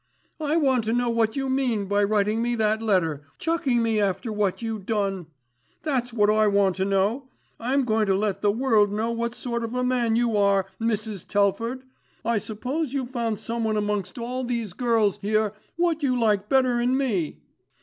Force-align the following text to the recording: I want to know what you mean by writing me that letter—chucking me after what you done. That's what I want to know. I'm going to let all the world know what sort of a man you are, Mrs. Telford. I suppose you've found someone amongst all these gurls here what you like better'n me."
I 0.39 0.57
want 0.57 0.83
to 0.85 0.93
know 0.93 1.11
what 1.11 1.35
you 1.35 1.47
mean 1.47 1.85
by 1.85 2.03
writing 2.03 2.41
me 2.41 2.55
that 2.55 2.81
letter—chucking 2.81 3.83
me 3.83 4.01
after 4.01 4.33
what 4.33 4.63
you 4.63 4.79
done. 4.79 5.27
That's 5.83 6.11
what 6.11 6.27
I 6.27 6.47
want 6.47 6.75
to 6.77 6.85
know. 6.85 7.29
I'm 7.59 7.85
going 7.85 8.07
to 8.07 8.15
let 8.15 8.37
all 8.37 8.49
the 8.49 8.59
world 8.59 8.91
know 8.91 9.11
what 9.11 9.35
sort 9.35 9.63
of 9.63 9.75
a 9.75 9.83
man 9.83 10.15
you 10.15 10.35
are, 10.35 10.65
Mrs. 10.81 11.27
Telford. 11.27 11.83
I 12.25 12.39
suppose 12.39 12.93
you've 12.95 13.11
found 13.11 13.39
someone 13.39 13.77
amongst 13.77 14.17
all 14.17 14.43
these 14.43 14.73
gurls 14.73 15.19
here 15.19 15.53
what 15.75 16.01
you 16.01 16.19
like 16.19 16.49
better'n 16.49 16.97
me." 16.97 17.37